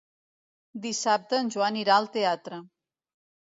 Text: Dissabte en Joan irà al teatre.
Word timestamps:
Dissabte 0.85 1.39
en 1.43 1.53
Joan 1.57 1.79
irà 1.83 1.99
al 1.99 2.11
teatre. 2.19 2.61